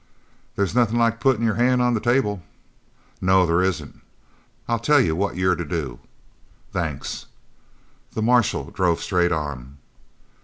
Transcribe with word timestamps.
"There's 0.55 0.73
nothin' 0.73 0.97
like 0.97 1.19
puttin' 1.19 1.45
your 1.45 1.53
hand 1.61 1.79
on 1.79 1.93
the 1.93 1.99
table." 1.99 2.41
"No, 3.21 3.45
there 3.45 3.61
isn't. 3.61 4.01
I'll 4.67 4.79
tell 4.79 4.99
you 4.99 5.15
what 5.15 5.35
you're 5.35 5.53
to 5.53 5.63
do." 5.63 5.99
"Thanks." 6.71 7.27
The 8.13 8.23
marshal 8.23 8.71
drove 8.71 8.99
straight 9.03 9.31
on. 9.31 9.77